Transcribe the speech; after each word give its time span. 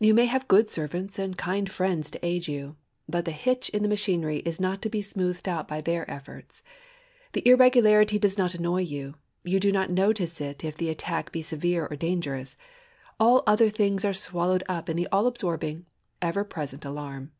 You 0.00 0.14
may 0.14 0.24
have 0.24 0.48
good 0.48 0.68
servants 0.68 1.16
and 1.16 1.38
kind 1.38 1.70
friends 1.70 2.10
to 2.10 2.26
aid 2.26 2.48
you, 2.48 2.74
but 3.08 3.24
the 3.24 3.30
hitch 3.30 3.68
in 3.68 3.84
the 3.84 3.88
machinery 3.88 4.38
is 4.38 4.60
not 4.60 4.82
to 4.82 4.90
be 4.90 5.00
smoothed 5.00 5.48
out 5.48 5.68
by 5.68 5.80
their 5.80 6.10
efforts. 6.10 6.64
The 7.34 7.46
irregularity 7.46 8.18
does 8.18 8.36
not 8.36 8.52
annoy 8.56 8.80
you: 8.80 9.14
you 9.44 9.60
do 9.60 9.70
not 9.70 9.88
notice 9.88 10.40
it 10.40 10.64
if 10.64 10.76
the 10.76 10.90
attack 10.90 11.30
be 11.30 11.40
severe 11.42 11.86
or 11.86 11.94
dangerous. 11.94 12.56
All 13.20 13.44
other 13.46 13.70
thoughts 13.70 14.04
are 14.04 14.12
swallowed 14.12 14.64
up 14.68 14.88
in 14.88 14.96
the 14.96 15.06
all 15.12 15.28
absorbing, 15.28 15.86
ever 16.20 16.42
present 16.42 16.84
alarm. 16.84 17.30